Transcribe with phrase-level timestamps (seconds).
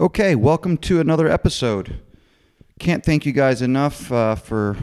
[0.00, 2.00] Okay, welcome to another episode.
[2.80, 4.76] Can't thank you guys enough uh, for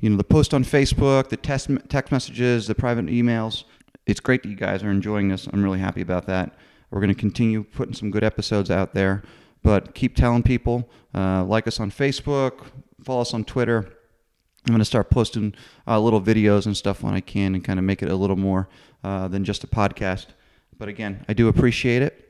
[0.00, 3.62] you know the post on Facebook, the text text messages, the private emails.
[4.04, 5.46] It's great that you guys are enjoying this.
[5.46, 6.56] I'm really happy about that.
[6.90, 9.22] We're going to continue putting some good episodes out there,
[9.62, 10.90] but keep telling people.
[11.14, 12.66] Uh, like us on Facebook,
[13.04, 13.84] follow us on Twitter.
[14.66, 15.54] I'm going to start posting
[15.86, 18.34] uh, little videos and stuff when I can, and kind of make it a little
[18.34, 18.68] more
[19.04, 20.26] uh, than just a podcast.
[20.76, 22.27] But again, I do appreciate it.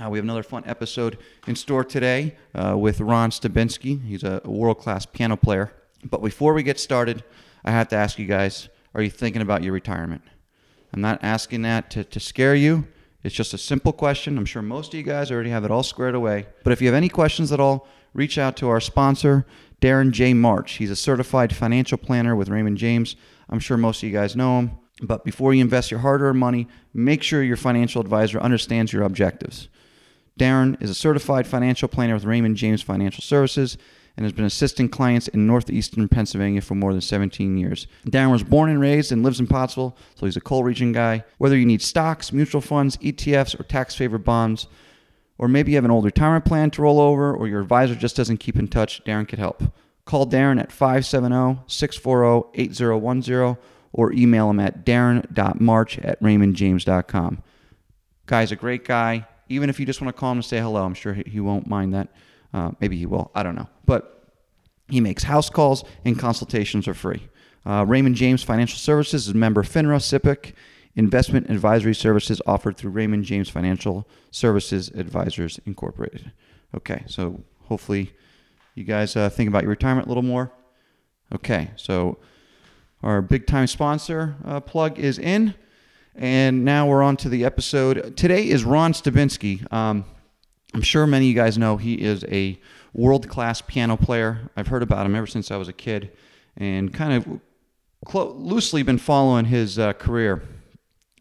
[0.00, 4.02] Uh, we have another fun episode in store today uh, with Ron Stabinsky.
[4.02, 5.70] He's a world class piano player.
[6.02, 7.22] But before we get started,
[7.62, 10.22] I have to ask you guys are you thinking about your retirement?
[10.92, 12.86] I'm not asking that to, to scare you.
[13.22, 14.36] It's just a simple question.
[14.38, 16.46] I'm sure most of you guys already have it all squared away.
[16.64, 19.46] But if you have any questions at all, reach out to our sponsor,
[19.80, 20.32] Darren J.
[20.34, 20.72] March.
[20.72, 23.16] He's a certified financial planner with Raymond James.
[23.48, 24.70] I'm sure most of you guys know him.
[25.02, 29.02] But before you invest your hard earned money, make sure your financial advisor understands your
[29.02, 29.68] objectives.
[30.38, 33.76] Darren is a certified financial planner with Raymond James Financial Services
[34.16, 37.86] and has been assisting clients in northeastern Pennsylvania for more than 17 years.
[38.06, 41.24] Darren was born and raised and lives in Pottsville, so he's a coal region guy.
[41.38, 44.66] Whether you need stocks, mutual funds, ETFs, or tax favored bonds,
[45.38, 48.16] or maybe you have an old retirement plan to roll over, or your advisor just
[48.16, 49.62] doesn't keep in touch, Darren could help.
[50.04, 53.56] Call Darren at 570 640 8010
[53.92, 57.42] or email him at darren.march at raymondjames.com.
[58.26, 60.84] Guy's a great guy even if you just want to call him and say hello,
[60.84, 62.08] I'm sure he, won't mind that.
[62.52, 63.30] Uh, maybe he will.
[63.34, 63.68] I don't know.
[63.86, 64.30] But
[64.88, 67.28] he makes house calls and consultations are free.
[67.64, 70.52] Uh, Raymond James Financial Services is member FINRA SIPC
[70.94, 76.32] investment advisory services offered through Raymond James Financial Services Advisors Incorporated.
[76.74, 78.12] Okay, so hopefully
[78.74, 80.52] you guys uh, think about your retirement a little more.
[81.34, 82.18] Okay, so
[83.02, 85.54] our big time sponsor uh, plug is in.
[86.14, 88.16] And now we're on to the episode.
[88.16, 89.70] Today is Ron Stabinsky.
[89.72, 90.04] Um,
[90.74, 92.60] I'm sure many of you guys know he is a
[92.92, 94.50] world class piano player.
[94.54, 96.10] I've heard about him ever since I was a kid
[96.56, 97.40] and kind of
[98.04, 100.42] clo- loosely been following his uh, career.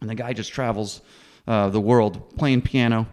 [0.01, 0.99] And the guy just travels
[1.47, 3.07] uh, the world playing piano.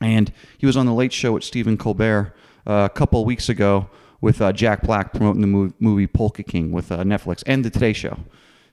[0.00, 2.34] And he was on the Late Show with Stephen Colbert
[2.66, 3.88] uh, a couple weeks ago
[4.20, 7.70] with uh, Jack Black promoting the movie, movie Polka King with uh, Netflix and the
[7.70, 8.18] Today Show.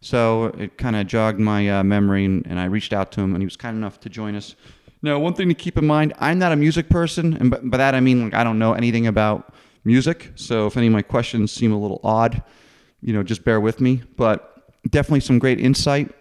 [0.01, 3.33] So it kind of jogged my uh, memory, and, and, I reached out to him,
[3.33, 4.55] and he was kind enough to join us.
[5.01, 7.77] Now, one thing to keep in mind: I'm not a music person, and by, by
[7.77, 9.53] that I mean like I don't know anything about
[9.83, 10.31] music.
[10.35, 12.43] So if any of my questions seem a little odd,
[13.01, 14.03] you know, just bear with me.
[14.17, 16.13] But definitely some great insight,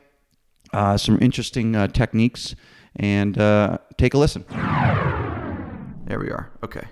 [0.72, 2.54] uh, some interesting uh, techniques,
[2.96, 4.44] and uh, take a listen.
[6.06, 6.50] There we are.
[6.62, 6.86] Okay.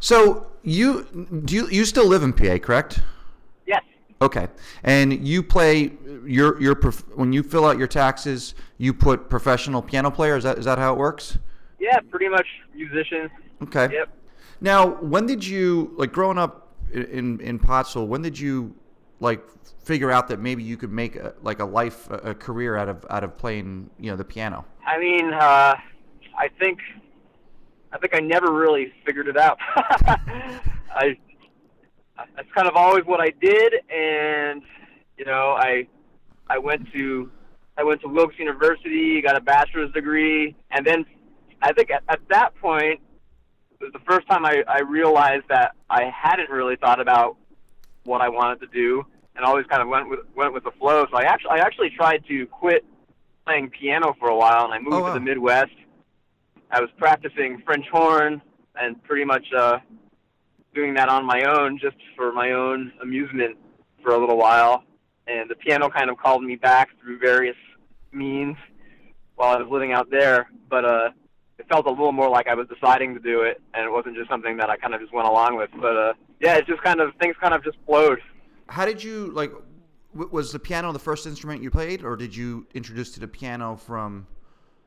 [0.00, 3.00] So you do you, you still live in PA, correct?
[4.22, 4.48] Okay,
[4.82, 5.92] and you play
[6.24, 6.74] your your
[7.14, 10.36] when you fill out your taxes, you put professional piano player.
[10.36, 11.38] Is that is that how it works?
[11.78, 13.30] Yeah, pretty much musician.
[13.62, 13.88] Okay.
[13.92, 14.08] Yep.
[14.60, 18.06] Now, when did you like growing up in in Pottsville?
[18.06, 18.74] When did you
[19.20, 19.42] like
[19.84, 23.04] figure out that maybe you could make a, like a life a career out of
[23.10, 24.64] out of playing you know the piano?
[24.86, 25.74] I mean, uh,
[26.38, 26.78] I think
[27.92, 29.58] I think I never really figured it out.
[30.94, 31.18] I
[32.34, 34.62] that's kind of always what I did, and
[35.16, 35.86] you know, I
[36.48, 37.30] I went to
[37.76, 41.04] I went to Wilkes University, got a bachelor's degree, and then
[41.62, 43.00] I think at, at that point
[43.80, 47.36] it was the first time I, I realized that I hadn't really thought about
[48.04, 49.04] what I wanted to do,
[49.34, 51.06] and always kind of went with went with the flow.
[51.10, 52.84] So I actually I actually tried to quit
[53.44, 55.08] playing piano for a while, and I moved oh, wow.
[55.08, 55.74] to the Midwest.
[56.70, 58.42] I was practicing French horn
[58.74, 59.78] and pretty much uh,
[60.76, 63.56] doing that on my own just for my own amusement
[64.04, 64.84] for a little while.
[65.26, 67.56] And the piano kind of called me back through various
[68.12, 68.56] means
[69.34, 70.48] while I was living out there.
[70.70, 71.08] But uh,
[71.58, 74.16] it felt a little more like I was deciding to do it, and it wasn't
[74.16, 75.70] just something that I kind of just went along with.
[75.80, 78.20] But uh, yeah, it just kind of things kind of just flowed.
[78.68, 79.52] How did you like?
[80.14, 83.76] Was the piano the first instrument you played, or did you introduce to the piano
[83.76, 84.26] from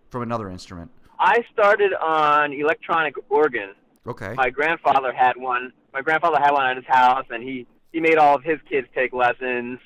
[0.10, 0.92] from another instrument?
[1.20, 3.74] I started on electronic organ.
[4.08, 4.34] Okay.
[4.36, 8.18] My grandfather had one, my grandfather had one at his house, and he he made
[8.18, 9.80] all of his kids take lessons,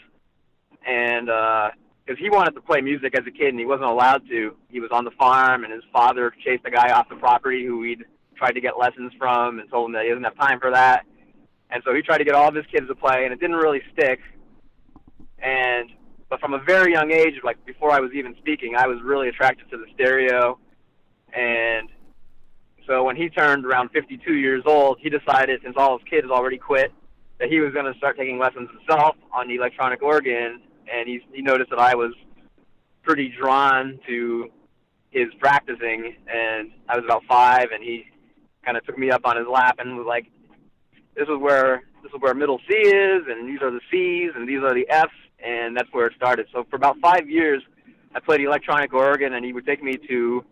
[0.85, 1.71] and because
[2.09, 4.79] uh, he wanted to play music as a kid and he wasn't allowed to, he
[4.79, 8.03] was on the farm, and his father chased a guy off the property who he'd
[8.35, 11.05] tried to get lessons from, and told him that he doesn't have time for that,
[11.69, 13.55] and so he tried to get all of his kids to play, and it didn't
[13.55, 14.19] really stick,
[15.39, 15.89] and
[16.29, 19.29] but from a very young age, like before I was even speaking, I was really
[19.29, 20.57] attracted to the stereo,
[21.31, 21.89] and
[22.87, 26.57] so when he turned around 52 years old, he decided, since all his kids already
[26.57, 26.91] quit,
[27.39, 30.61] that he was going to start taking lessons himself on the electronic organ.
[30.93, 32.13] And he, he noticed that I was
[33.03, 34.49] pretty drawn to
[35.11, 38.05] his practicing, and I was about five, and he
[38.65, 40.25] kind of took me up on his lap and was like,
[41.15, 44.49] "This is where this is where middle C is, and these are the C's, and
[44.49, 45.13] these are the F's,
[45.43, 47.61] and that's where it started." So for about five years,
[48.15, 50.43] I played electronic organ, and he would take me to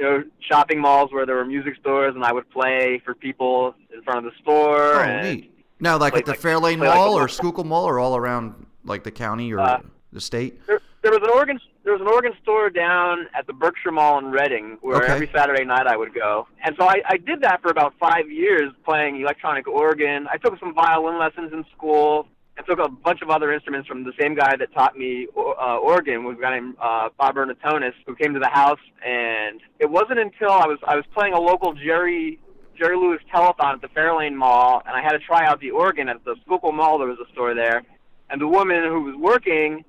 [0.00, 3.74] you know, shopping malls where there were music stores, and I would play for people
[3.94, 4.94] in front of the store.
[4.94, 5.54] Oh, and neat.
[5.78, 8.16] Now, like play at the like- Fairlane like Mall the- or Schuylkill Mall, or all
[8.16, 9.80] around like the county or Uh,
[10.12, 10.58] the state.
[10.66, 11.60] There, there was an organ.
[11.84, 15.12] There was an organ store down at the Berkshire Mall in Reading, where Okay.
[15.12, 16.46] every Saturday night I would go.
[16.64, 20.28] And so I, I did that for about five years, playing electronic organ.
[20.32, 22.26] I took some violin lessons in school.
[22.60, 25.78] I took a bunch of other instruments from the same guy that taught me uh,
[25.78, 28.80] organ, was a guy named uh, Bob Bernatonis, who came to the house.
[29.02, 32.38] And it wasn't until I was I was playing a local Jerry
[32.78, 36.10] Jerry Lewis telethon at the Fairlane Mall, and I had to try out the organ
[36.10, 36.98] at the Schuylkill Mall.
[36.98, 37.82] There was a store there,
[38.28, 39.82] and the woman who was working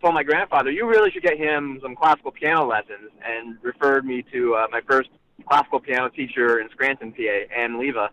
[0.00, 4.24] told my grandfather, "You really should get him some classical piano lessons," and referred me
[4.32, 5.10] to uh, my first
[5.46, 8.08] classical piano teacher in Scranton, PA, Ann Leva.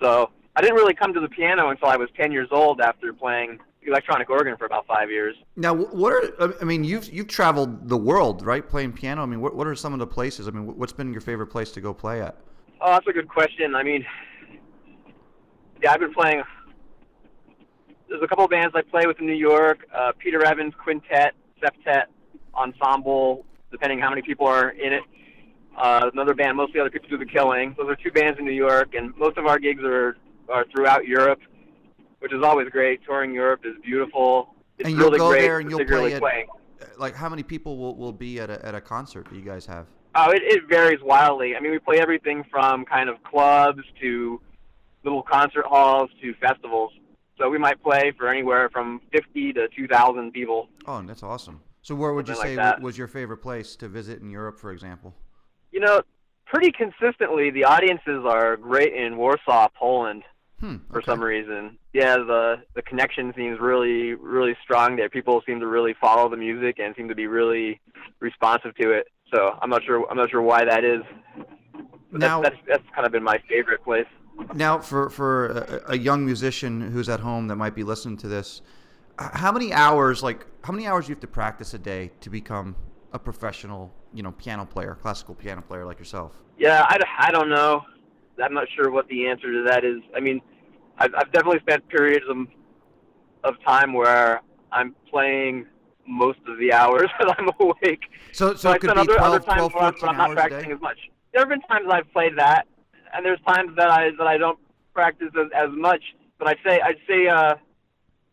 [0.00, 3.12] So I didn't really come to the piano until I was 10 years old after
[3.12, 5.34] playing electronic organ for about five years.
[5.56, 9.22] Now, what are I mean, you've you've traveled the world, right, playing piano.
[9.22, 10.46] I mean, what what are some of the places?
[10.46, 12.36] I mean, what's been your favorite place to go play at?
[12.80, 13.74] Oh, that's a good question.
[13.74, 14.04] I mean,
[15.82, 16.42] yeah, I've been playing.
[18.08, 19.86] There's a couple of bands I play with in New York.
[19.94, 22.04] Uh, Peter Evans Quintet, Septet,
[22.54, 25.02] Ensemble, depending how many people are in it.
[25.76, 27.74] Uh, another band, mostly other people do the killing.
[27.78, 30.18] Those are two bands in New York, and most of our gigs are
[30.52, 31.40] are throughout Europe,
[32.20, 33.00] which is always great.
[33.04, 34.54] Touring Europe is beautiful.
[34.78, 36.46] It's And you'll really go great, there and you'll play at- playing.
[36.80, 39.42] Uh, Like, how many people will, will be at a at a concert that you
[39.42, 39.86] guys have?
[40.14, 41.56] Oh, it, it varies wildly.
[41.56, 44.40] I mean, we play everything from kind of clubs to
[45.04, 46.92] little concert halls to festivals.
[47.38, 50.68] So we might play for anywhere from 50 to 2,000 people.
[50.86, 51.60] Oh, and that's awesome.
[51.80, 54.70] So, where would you say like was your favorite place to visit in Europe, for
[54.70, 55.14] example?
[55.72, 56.02] You know,
[56.46, 60.22] pretty consistently, the audiences are great in Warsaw, Poland,
[60.62, 60.76] Hmm.
[60.92, 61.76] for some reason.
[61.92, 65.08] Yeah, the the connection seems really really strong there.
[65.10, 67.80] People seem to really follow the music and seem to be really
[68.20, 69.08] responsive to it.
[69.34, 71.02] So I'm not sure I'm not sure why that is.
[72.12, 74.06] But Now- that's, that's that's kind of been my favorite place.
[74.54, 78.28] Now, for for a, a young musician who's at home that might be listening to
[78.28, 78.62] this,
[79.18, 82.30] how many hours, like how many hours do you have to practice a day to
[82.30, 82.76] become
[83.12, 86.40] a professional, you know, piano player, classical piano player like yourself?
[86.56, 87.82] Yeah, I, I don't know.
[88.42, 90.00] I'm not sure what the answer to that is.
[90.16, 90.40] I mean,
[90.98, 92.36] I've, I've definitely spent periods of,
[93.44, 94.40] of time where
[94.70, 95.66] I'm playing
[96.06, 98.02] most of the hours that I'm awake.
[98.32, 100.32] So, so it could be other, 12, other times 12 where I'm, 14 I'm not
[100.32, 100.98] practicing as much.
[101.32, 102.66] There have been times I've played that,
[103.14, 104.58] and there's times that I that I don't
[104.92, 106.02] practice as, as much.
[106.38, 107.54] But I'd say I'd say uh,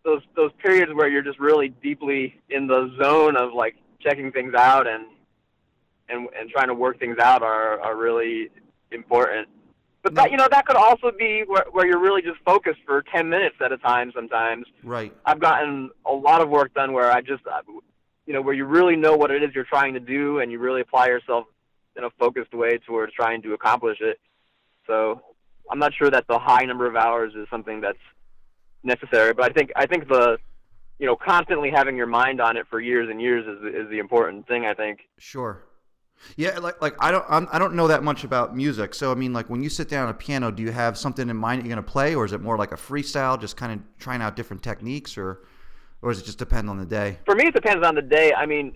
[0.04, 4.54] those those periods where you're just really deeply in the zone of like checking things
[4.54, 5.06] out and
[6.10, 8.50] and and trying to work things out are are really
[8.92, 9.48] important.
[10.02, 13.04] But that you know that could also be where where you're really just focused for
[13.14, 14.66] 10 minutes at a time sometimes.
[14.84, 15.14] Right.
[15.26, 17.62] I've gotten a lot of work done where I just, uh,
[18.26, 20.60] you know, where you really know what it is you're trying to do and you
[20.60, 21.48] really apply yourself
[21.98, 24.20] in a focused way towards trying to accomplish it.
[24.88, 25.22] So
[25.70, 27.98] I'm not sure that the high number of hours is something that's
[28.84, 30.38] necessary, but I think I think the,
[30.98, 34.00] you know, constantly having your mind on it for years and years is is the
[34.00, 34.66] important thing.
[34.66, 35.02] I think.
[35.18, 35.66] Sure.
[36.36, 38.94] Yeah, like like I don't I'm, I don't know that much about music.
[38.94, 41.30] So I mean, like when you sit down at a piano, do you have something
[41.30, 43.74] in mind that you're gonna play, or is it more like a freestyle, just kind
[43.74, 45.42] of trying out different techniques, or
[46.02, 47.18] or does it just depend on the day?
[47.26, 48.76] for me it depends on the day i mean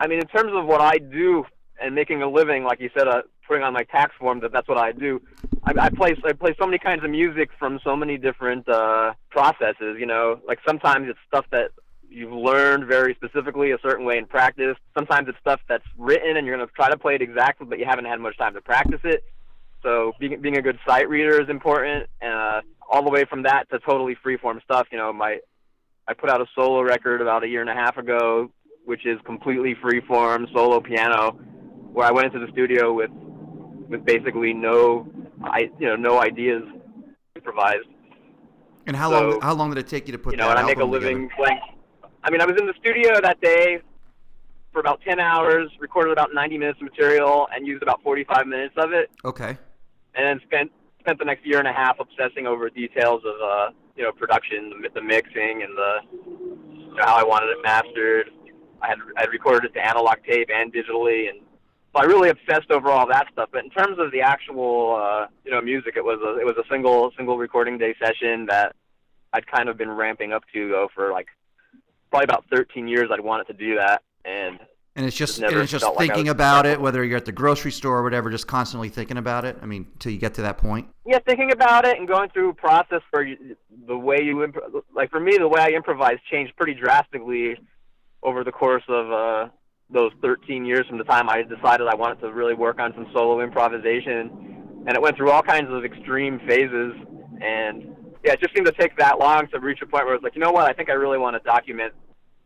[0.00, 1.44] i mean in terms of what i do
[1.80, 4.68] and making a living like you said uh, putting on my tax form that that's
[4.68, 5.20] what i do
[5.64, 9.14] I, I play i play so many kinds of music from so many different uh
[9.30, 11.70] processes you know like sometimes it's stuff that
[12.10, 16.46] you've learned very specifically a certain way in practice sometimes it's stuff that's written and
[16.46, 18.60] you're going to try to play it exactly but you haven't had much time to
[18.60, 19.24] practice it
[19.82, 22.60] so being being a good sight reader is important uh
[22.90, 25.38] all the way from that to totally freeform stuff you know my
[26.08, 28.50] I put out a solo record about a year and a half ago,
[28.86, 31.32] which is completely freeform solo piano,
[31.92, 33.10] where I went into the studio with
[33.90, 35.06] with basically no,
[35.42, 36.62] I you know no ideas
[37.36, 37.88] improvised.
[38.86, 40.56] And how So, long how long did it take you to put You know, that
[40.56, 41.34] and I make a living together?
[41.36, 41.60] playing.
[42.28, 43.80] I mean, I was in the studio that day
[44.70, 48.74] for about 10 hours, recorded about 90 minutes of material, and used about 45 minutes
[48.76, 49.56] of it, Okay.
[50.14, 50.70] and then spent
[51.00, 54.74] spent the next year and a half obsessing over details of uh, you know production,
[54.82, 55.94] the, the mixing, and the
[56.68, 58.28] you know, how I wanted it mastered.
[58.82, 61.40] I had I had recorded it to analog tape and digitally, and
[61.94, 63.48] so I really obsessed over all that stuff.
[63.52, 66.56] But in terms of the actual uh, you know music, it was a it was
[66.58, 68.76] a single single recording day session that
[69.32, 71.28] I'd kind of been ramping up to go for like
[72.10, 73.08] probably about 13 years.
[73.12, 74.58] I'd wanted to do that, and
[74.96, 77.32] And it's just and it's just felt like thinking about it, whether you're at the
[77.32, 79.56] grocery store or whatever, just constantly thinking about it.
[79.62, 80.88] I mean, till you get to that point.
[81.06, 83.26] yeah, thinking about it and going through a process for
[83.86, 84.58] the way you imp-
[84.94, 87.56] like for me, the way I improvise changed pretty drastically
[88.22, 89.48] over the course of uh,
[89.90, 93.06] those 13 years from the time I decided I wanted to really work on some
[93.12, 96.92] solo improvisation, and it went through all kinds of extreme phases.
[97.40, 97.94] And
[98.28, 100.34] yeah, it just seemed to take that long to reach a point where it's like,
[100.34, 101.94] you know what, I think I really want to document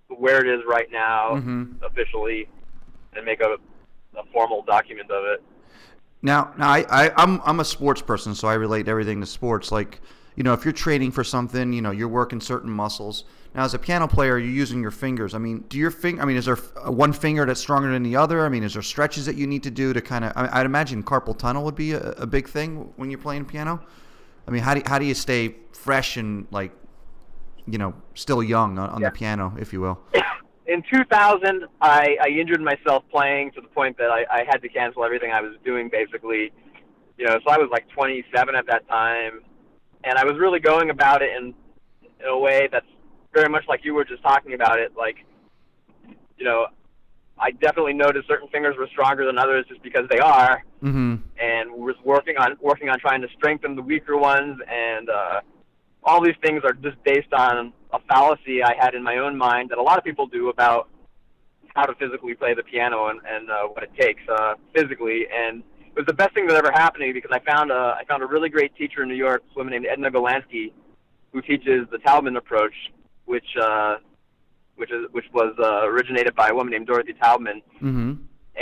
[0.07, 1.83] where it is right now Mhm.
[1.83, 2.49] officially,
[3.15, 3.57] and make a,
[4.17, 5.43] a formal document of it.
[6.23, 9.73] Now, now I, I, I'm I'm a sports person, so I relate everything to sports.
[9.73, 10.01] Like,
[10.37, 13.25] you know, if you're training for something, you know, you're working certain muscles.
[13.57, 15.35] Now, as a piano player, you're using your fingers.
[15.35, 16.23] I mean, do your finger?
[16.23, 18.47] I mean, is there one finger that's stronger than the other?
[18.47, 20.33] I mean, is there stretches that you need to do to kind of?
[20.37, 23.81] I, I'd imagine carpal tunnel would be a, a big thing when you're playing piano.
[24.47, 26.73] I mean, how do how do you stay fresh and like,
[27.67, 29.09] you know, still young on, on Yeah.
[29.11, 29.99] the piano, if you will?
[30.67, 34.69] in 2000, I, I injured myself playing to the point that I, I had to
[34.69, 36.53] cancel everything I was doing, basically.
[37.19, 39.41] You know, so I was like 27 at that time,
[40.05, 41.55] and I was really going about it in,
[42.21, 42.87] in a way that's
[43.35, 44.93] very much like you were just talking about it.
[44.97, 45.17] Like,
[46.39, 46.67] you know,
[47.39, 51.15] I definitely noticed certain fingers were stronger than others just because they are, Mm-hmm.
[51.41, 54.59] and was working on working on trying to strengthen the weaker ones.
[54.69, 55.41] And uh,
[56.03, 59.71] all these things are just based on a fallacy I had in my own mind
[59.71, 60.89] that a lot of people do about
[61.75, 65.27] how to physically play the piano and, and uh, what it takes uh, physically.
[65.33, 67.97] And it was the best thing that ever happened to me because I found a
[67.99, 70.73] I found a really great teacher in New York, a woman named Edna Golandsky,
[71.33, 72.75] who teaches the Taubman approach,
[73.25, 73.97] which uh,
[74.83, 78.13] which is which was uh, originated by a woman named Dorothy Taubman, Mm-hmm.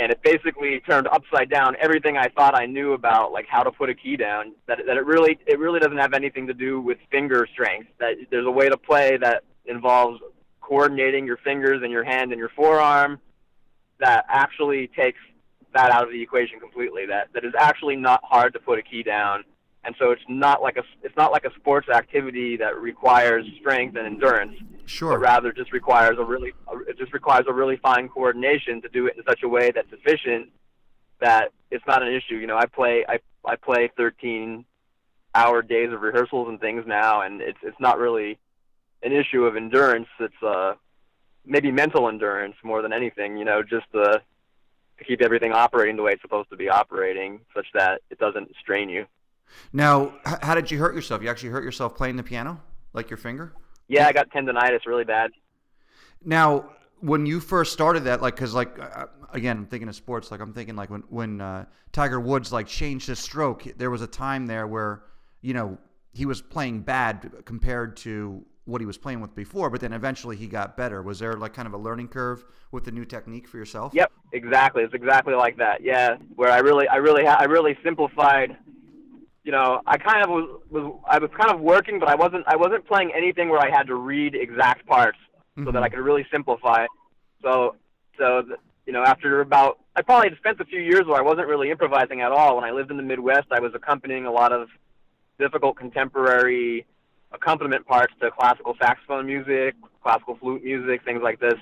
[0.01, 3.71] and it basically turned upside down everything I thought I knew about like how to
[3.71, 4.43] put a key down.
[4.67, 7.89] That that it really it really doesn't have anything to do with finger strength.
[7.99, 10.19] That there's a way to play that involves
[10.61, 13.19] coordinating your fingers and your hand and your forearm
[13.99, 15.19] that actually takes
[15.73, 17.07] that out of the equation completely.
[17.07, 19.43] That that is actually not hard to put a key down.
[19.83, 23.95] And so it's not like a it's not like a sports activity that requires strength
[23.97, 24.53] and endurance
[24.91, 25.11] Sure.
[25.11, 26.53] but rather just requires a really
[26.87, 29.91] it just requires a really fine coordination to do it in such a way that's
[29.91, 30.49] efficient
[31.21, 32.35] that it's not an issue.
[32.35, 34.65] You know, I play I I play 13
[35.33, 38.37] hour days of rehearsals and things now, and it's it's not really
[39.03, 40.07] an issue of endurance.
[40.19, 40.73] It's uh
[41.45, 43.37] maybe mental endurance more than anything.
[43.37, 44.19] You know, just uh,
[44.97, 48.51] to keep everything operating the way it's supposed to be operating, such that it doesn't
[48.59, 49.05] strain you.
[49.73, 51.21] Now, how did you hurt yourself?
[51.21, 52.61] You actually hurt yourself playing the piano,
[52.93, 53.53] like your finger?
[53.91, 55.31] Yeah, I got tendonitis really bad.
[56.23, 56.69] Now,
[57.01, 60.31] when you first started that, like, cause like uh, again, I'm thinking of sports.
[60.31, 64.01] Like, I'm thinking like when when uh, Tiger Woods like changed his stroke, there was
[64.01, 65.03] a time there where
[65.41, 65.77] you know
[66.13, 70.37] he was playing bad compared to what he was playing with before, but then eventually
[70.37, 71.01] he got better.
[71.01, 73.93] Was there like kind of a learning curve with the new technique for yourself?
[73.93, 74.83] Yep, exactly.
[74.83, 75.83] It's exactly like that.
[75.83, 78.55] Yeah, where I really, I really, I really simplified.
[79.43, 82.43] You know, I kind of was, was, I was kind of working, but I wasn't,
[82.47, 85.17] I wasn't playing anything where I had to read exact parts
[85.57, 85.95] so that I mm-hmm.
[85.95, 86.85] could really simplify.
[87.41, 87.75] So,
[88.17, 88.43] so
[88.85, 91.71] you know, after about, I probably had spent a few years where I wasn't really
[91.71, 92.55] improvising at all.
[92.55, 94.69] When I lived in the Midwest, I was accompanying a lot of
[95.39, 96.85] difficult contemporary
[97.31, 101.55] accompaniment parts to classical saxophone music, classical flute music, things like this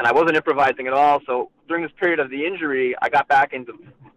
[0.00, 1.20] and I wasn't improvising at all.
[1.26, 3.74] So during this period of the injury, I got back into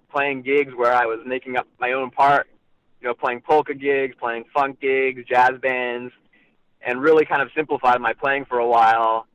[0.09, 2.47] playing gigs where I was making up my own part,
[3.03, 6.13] you know, playing polka gigs, playing funk gigs, jazz bands,
[6.81, 9.27] and really kind of simplified my playing for a while,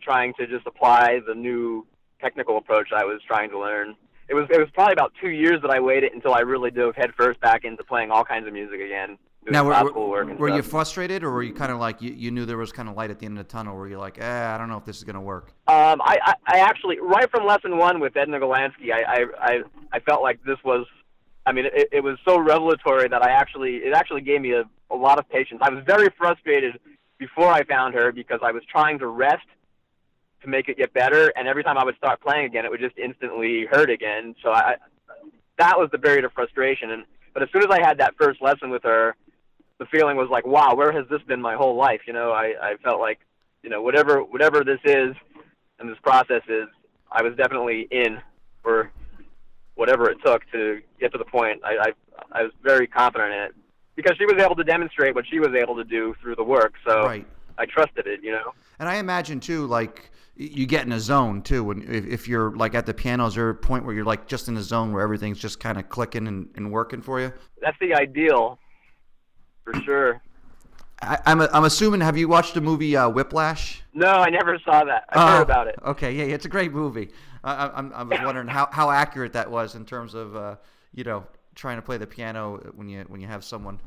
[0.00, 1.86] trying to just apply the new
[2.22, 3.94] technical approach I was trying to learn.
[4.28, 6.96] It was it was probably about two years that I waited until I really dove
[6.96, 9.18] headfirst back into playing all kinds of music again,
[9.50, 12.46] Now, were, were, were you frustrated, or were you kind of like you, you knew
[12.46, 13.76] there was kind of light at the end of the tunnel?
[13.76, 15.52] Where you're like, eh, I don't know if this is gonna work.
[15.68, 19.62] Um, I, I, I actually, right from lesson one with Edna Golandsky, I, I, I,
[19.92, 20.86] I felt like this was,
[21.46, 24.64] I mean, it, it was so revelatory that I actually, it actually gave me a,
[24.90, 25.60] a lot of patience.
[25.62, 26.78] I was very frustrated
[27.18, 29.46] before I found her because I was trying to rest
[30.42, 32.80] to make it get better, and every time I would start playing again, it would
[32.80, 34.34] just instantly hurt again.
[34.42, 34.76] So I,
[35.58, 36.90] that was the period of frustration.
[36.90, 39.14] And but as soon as I had that first lesson with her,
[39.78, 42.02] the feeling was like, wow, where has this been my whole life?
[42.06, 43.20] You know, I, I felt like,
[43.62, 45.14] you know, whatever whatever this is
[45.78, 46.68] and this process is,
[47.10, 48.18] I was definitely in
[48.62, 48.90] for
[49.76, 51.60] whatever it took to get to the point.
[51.64, 51.92] I, I
[52.40, 53.54] I was very confident in it
[53.94, 56.74] because she was able to demonstrate what she was able to do through the work.
[56.86, 57.26] So Right.
[57.58, 58.20] I trusted it.
[58.22, 58.52] You know.
[58.78, 61.64] And I imagine too, like you get in a zone too.
[61.64, 64.26] When if, if you're like at the piano, is there a point where you're like
[64.26, 67.32] just in a zone where everything's just kind of clicking and, and working for you?
[67.62, 68.58] That's the ideal,
[69.64, 70.20] for sure.
[71.02, 72.00] I, I'm I'm assuming.
[72.00, 73.82] Have you watched the movie uh, Whiplash?
[73.94, 75.04] No, I never saw that.
[75.10, 75.76] I Oh, heard about it.
[75.84, 77.10] Okay, yeah, it's a great movie.
[77.46, 80.56] I, I, I'm was wondering how, how accurate that was in terms of uh,
[80.92, 81.24] you know
[81.54, 83.80] trying to play the piano when you when you have someone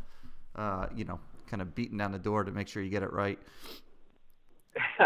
[0.55, 3.11] uh, you know kind of beating down the door to make sure you get it
[3.11, 3.39] right.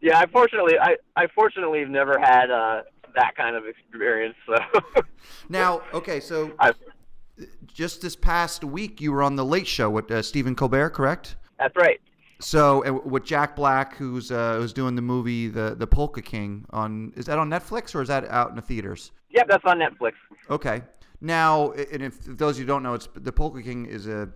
[0.00, 2.82] yeah, I fortunately, I, I fortunately have never had uh,
[3.14, 4.34] that kind of experience.
[4.46, 4.56] So
[5.48, 6.72] Now, okay, so I,
[7.66, 11.36] just this past week you were on the Late Show with uh, Stephen Colbert, correct?
[11.58, 12.00] that's right.
[12.40, 17.12] So with Jack Black, who's uh, who's doing the movie the the Polka King on
[17.16, 19.10] is that on Netflix or is that out in the theaters?
[19.30, 20.12] Yep, that's on Netflix.
[20.48, 20.82] Okay.
[21.20, 24.06] Now, and if, if those of you who don't know, it's the Polka King is
[24.06, 24.28] a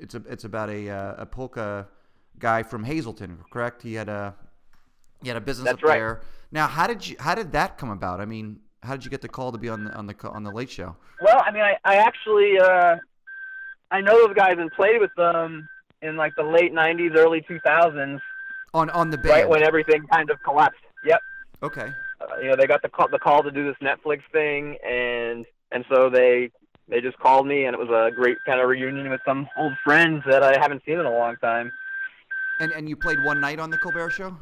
[0.00, 1.86] it's a it's about a uh, a polka
[2.38, 3.82] guy from Hazleton, correct?
[3.82, 4.34] He had a
[5.22, 5.98] he had a business That's up right.
[5.98, 6.22] there.
[6.50, 8.20] Now, how did you how did that come about?
[8.20, 10.44] I mean, how did you get the call to be on the on the on
[10.44, 10.96] the Late Show?
[11.20, 12.96] Well, I mean, I, I actually, uh,
[13.90, 15.68] I know those guys and played with them
[16.02, 18.18] in like the late '90s, early 2000s,
[18.74, 19.28] On on the band.
[19.30, 20.80] right when everything kind of collapsed.
[21.04, 21.20] Yep.
[21.62, 21.92] okay.
[22.20, 25.44] Uh, you know, they got the call, the call to do this Netflix thing, and
[25.70, 26.50] and so they
[26.88, 29.72] they just called me, and it was a great kind of reunion with some old
[29.84, 31.70] friends that I haven't seen in a long time.
[32.60, 34.36] And and you played one night on the Colbert Show.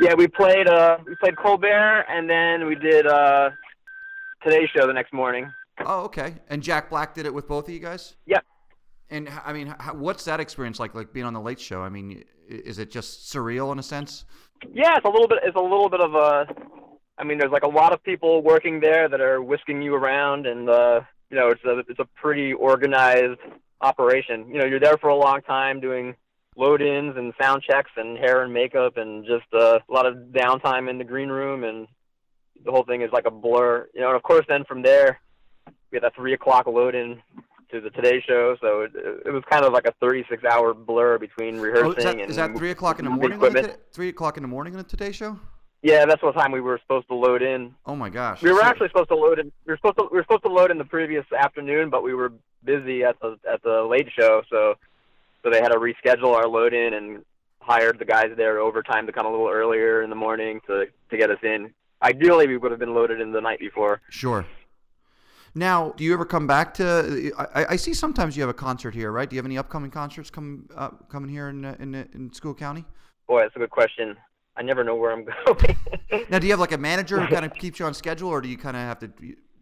[0.00, 3.50] Yeah, we played uh we played Colbert, and then we did uh
[4.42, 5.52] Today Show the next morning.
[5.86, 6.34] Oh, okay.
[6.50, 8.16] And Jack Black did it with both of you guys.
[8.26, 8.44] Yep.
[9.12, 10.94] And I mean, how, what's that experience like?
[10.94, 11.82] Like being on the Late Show.
[11.82, 14.24] I mean, is it just surreal in a sense?
[14.72, 15.40] Yeah, it's a little bit.
[15.44, 16.46] It's a little bit of a.
[17.18, 20.46] I mean, there's like a lot of people working there that are whisking you around,
[20.46, 23.38] and uh, you know, it's a it's a pretty organized
[23.82, 24.48] operation.
[24.48, 26.14] You know, you're there for a long time doing
[26.56, 30.88] load-ins and sound checks and hair and makeup, and just uh, a lot of downtime
[30.88, 31.86] in the green room, and
[32.64, 33.86] the whole thing is like a blur.
[33.94, 35.20] You know, and of course, then from there,
[35.90, 37.20] we had that three o'clock load-in
[37.72, 38.92] to the Today Show, so it,
[39.26, 42.36] it was kind of like a 36-hour blur between rehearsing Oh, is that, and is
[42.36, 43.38] that three o'clock in the morning?
[43.38, 43.76] The.
[43.92, 45.38] Three o'clock in the morning on the Today Show?
[45.82, 47.74] Yeah, that's what time we were supposed to load in.
[47.86, 48.40] Oh my gosh!
[48.40, 49.50] We were So- actually supposed to load in.
[49.66, 52.14] We were supposed to we were supposed to load in the previous afternoon, but we
[52.14, 52.32] were
[52.64, 54.74] busy at the at the late show, so
[55.42, 57.24] so they had to reschedule our load in and
[57.60, 61.16] hired the guys there overtime to come a little earlier in the morning to to
[61.16, 61.72] get us in.
[62.02, 64.00] Ideally, we would have been loaded in the night before.
[64.10, 64.44] Sure.
[65.54, 67.32] Now, do you ever come back to?
[67.36, 69.28] I, I see sometimes you have a concert here, right?
[69.28, 72.32] Do you have any upcoming concerts coming uh, coming here in uh, in uh, in
[72.32, 72.84] Schuylkill County?
[73.28, 74.16] Boy, that's a good question.
[74.56, 76.26] I never know where I'm going.
[76.30, 78.40] Now, do you have like a manager who kind of keeps you on schedule, or
[78.40, 79.12] do you kind of have to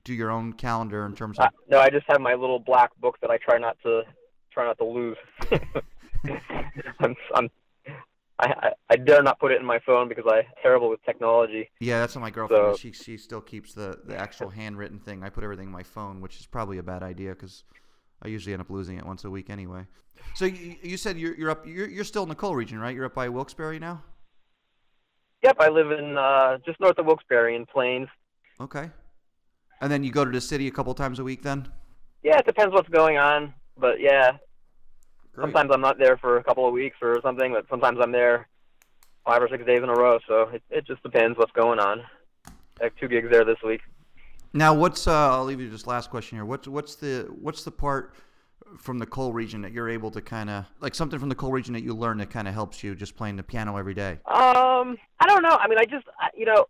[0.05, 1.47] do your own calendar in terms of?
[1.47, 4.03] Uh, no, I just have my little black book that I try not to
[4.53, 5.17] try not to lose.
[7.01, 7.51] I'm, I'm
[8.41, 11.69] I, I dare not put it in my phone because I'm terrible with technology.
[11.81, 12.75] Yeah, that's what my girlfriend.
[12.75, 15.23] So- She she still keeps the the actual handwritten thing.
[15.23, 17.65] I put everything in my phone, which is probably a bad idea because
[18.23, 19.87] I usually end up losing it once a week anyway.
[20.35, 22.95] So you, you said you're you're up you're you're still in the coal region, right?
[22.95, 24.03] You're up by Wilkes-Barre now.
[25.43, 28.09] Yep, I live in uh, just north of Wilkes-Barre in Plains.
[28.61, 28.91] Okay.
[29.81, 31.67] And then you go to the city a couple times a week then?
[32.23, 34.33] Yeah, it depends what's going on, but yeah,
[35.35, 35.45] Great.
[35.45, 38.49] sometimes I'm not there for a couple of weeks or something, but sometimes I'm there
[39.25, 40.19] five or six days in a row.
[40.27, 42.03] So it it just depends what's going on.
[42.81, 43.81] I have two gigs there this week.
[44.53, 46.45] Now, what's uh, I'll leave you this last question here.
[46.45, 48.15] What's what's the what's the part
[48.79, 51.51] from the coal region that you're able to kind of like something from the coal
[51.51, 54.13] region that you learn that kind of helps you just playing the piano every day?
[54.27, 55.57] Um, I don't know.
[55.61, 56.67] I mean, I just, I, you know,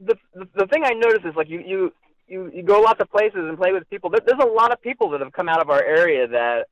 [0.00, 1.92] the, the the thing I notice is like you you
[2.26, 4.10] you you go lots of places and play with people.
[4.10, 6.66] There's a lot of people that have come out of our area that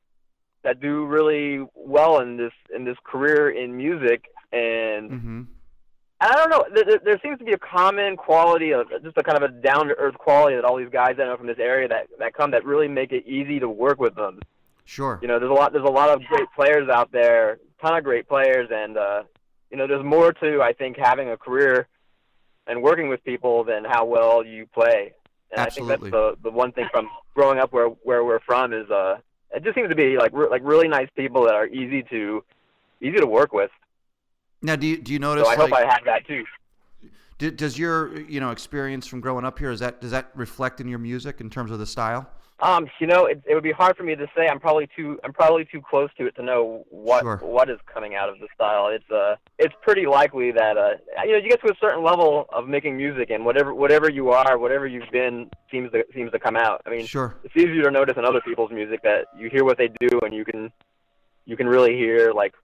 [0.63, 5.43] that do really well in this in this career in music, and Mm-hmm.
[6.21, 6.65] I don't know.
[6.73, 9.53] There, there- there seems to be a common quality of just a kind of a
[9.53, 12.33] down to earth quality that all these guys I know from this area that that
[12.35, 14.39] come that really make it easy to work with them.
[14.85, 15.19] Sure.
[15.21, 18.05] You know, there's a lot there's a lot of great players out there, ton of
[18.05, 19.23] great players, and uh,
[19.71, 21.89] you know, there's more to I think having a career
[22.69, 25.15] and working with people than how well you play.
[25.51, 25.95] And Absolutely.
[25.95, 28.89] I think that's the the one thing from growing up where where we're from is
[28.93, 29.19] uh,
[29.55, 32.45] it just seems to be like re- like really nice people that are easy to
[33.01, 33.71] easy to work with.
[34.63, 35.45] Now, do you do you notice?
[35.45, 36.45] So I hope I have that too.
[37.39, 40.81] d- does your you know experience from growing up here is that does that reflect
[40.81, 42.29] in your music in terms of the style?
[42.61, 44.47] Um, you know, it, it would be hard for me to say.
[44.47, 47.39] I'm probably too I'm probably too close to it to know what Sure.
[47.39, 48.89] what is coming out of the style.
[48.89, 50.91] It's uh it's pretty likely that uh
[51.25, 54.31] you know you get to a certain level of making music and whatever whatever you
[54.31, 56.83] are, whatever you've been seems to seems to come out.
[56.87, 57.37] I mean, Sure.
[57.43, 60.33] it's easier to notice in other people's music that you hear what they do and
[60.33, 60.71] you can
[61.47, 62.55] you can really hear like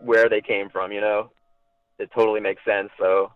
[0.00, 0.92] where they came from.
[0.92, 1.32] You know,
[1.98, 2.90] it totally makes sense.
[3.00, 3.32] So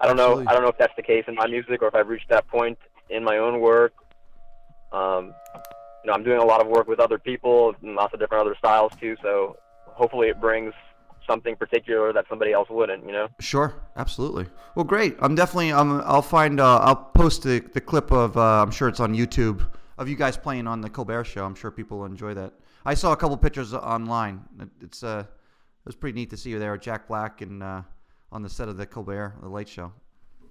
[0.00, 0.44] I don't Absolutely.
[0.44, 0.50] know.
[0.50, 2.48] I don't know if that's the case in my music or if I've reached that
[2.48, 2.78] point
[3.10, 3.92] in my own work.
[4.92, 5.34] Um,
[6.04, 8.46] you know, I'm doing a lot of work with other people and lots of different
[8.46, 9.16] other styles too.
[9.22, 10.74] So hopefully it brings
[11.26, 13.28] something particular that somebody else wouldn't, you know?
[13.40, 14.46] Sure, absolutely.
[14.74, 15.16] Well, great.
[15.20, 15.72] I'm definitely.
[15.72, 16.00] I'm.
[16.02, 16.60] I'll find.
[16.60, 18.36] Uh, I'll post the, the clip of.
[18.36, 19.66] Uh, I'm sure it's on YouTube
[19.98, 21.44] of you guys playing on the Colbert Show.
[21.44, 22.54] I'm sure people will enjoy that.
[22.84, 24.42] I saw a couple pictures online.
[24.60, 27.82] It, it's uh, it was pretty neat to see you there, Jack Black, and uh,
[28.30, 29.92] on the set of the Colbert, the Late Show.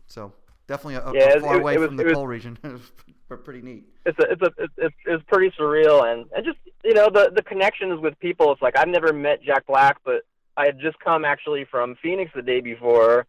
[0.07, 0.33] So
[0.71, 2.57] definitely a, Yeah, a far it- away it was- from the was- coal region,
[3.29, 3.83] but pretty neat.
[4.05, 7.31] It's a, it's a, it's, it's, it's pretty surreal and, and just, you know, the,
[7.35, 8.51] the connections with people.
[8.51, 10.23] It's like, I've never met Jack Black, but
[10.57, 13.27] I had just come actually from Phoenix the day before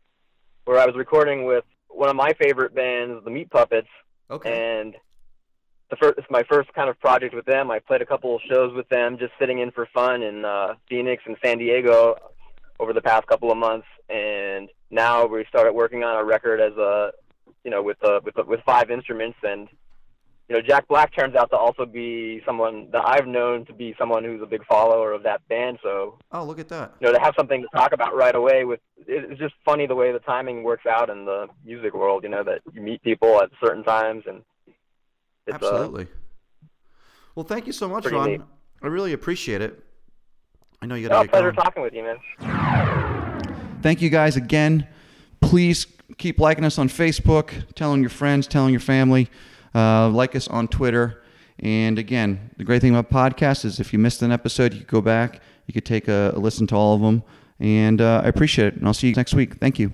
[0.64, 3.88] where I was recording with one of my favorite bands, the Meat Puppets.
[4.30, 4.80] Okay.
[4.80, 4.94] and
[5.90, 7.70] the first it's my first kind of project with them.
[7.70, 10.74] I played a couple of shows with them, just sitting in for fun in uh,
[10.88, 12.16] Phoenix and San Diego
[12.80, 16.72] over the past couple of months, and now we started working on a record as
[16.78, 17.12] a
[17.64, 19.68] you know with uh, with with five instruments and.
[20.48, 23.94] You know, Jack Black turns out to also be someone that I've known to be
[23.98, 25.78] someone who's a big follower of that band.
[25.82, 26.92] So, oh, look at that.
[27.00, 29.94] you know, to have something to talk about right away with it's just funny the
[29.94, 32.22] way the timing works out in the music world.
[32.24, 34.42] You know, that you meet people at certain times and
[35.46, 36.08] it's, uh, Absolutely.
[37.34, 38.30] well, thank you so much, Ron.
[38.32, 38.40] neat.
[38.82, 39.82] I really appreciate it.
[40.82, 41.64] I know you Oh, got to get pleasure going.
[41.64, 42.18] talking with you, man.
[43.80, 44.86] Thank you guys again.
[45.40, 45.86] Please
[46.18, 49.28] keep liking us on Facebook, telling your friends, telling your family.
[49.74, 51.22] Uh, like us on Twitter.
[51.58, 54.88] And again, the great thing about podcasts is if you missed an episode, you could
[54.88, 57.22] go back, you could take a, a listen to all of them.
[57.58, 58.76] And uh, I appreciate it.
[58.76, 59.56] And I'll see you next week.
[59.56, 59.92] Thank you.